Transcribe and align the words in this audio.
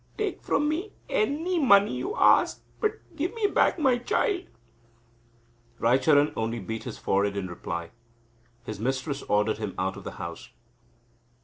Take 0.17 0.41
from 0.41 0.67
me 0.67 0.93
any 1.09 1.59
money 1.59 1.95
you 1.97 2.15
ask, 2.17 2.63
but 2.79 3.15
give 3.15 3.35
me 3.35 3.45
back 3.45 3.77
my 3.77 3.99
child!" 3.99 4.47
Raicharan 5.79 6.33
only 6.35 6.57
beat 6.57 6.85
his 6.85 6.97
forehead 6.97 7.37
in 7.37 7.45
reply. 7.45 7.91
His 8.63 8.79
mistress 8.79 9.21
ordered 9.21 9.59
him 9.59 9.75
out 9.77 9.95
of 9.97 10.03
the 10.03 10.13
house. 10.13 10.49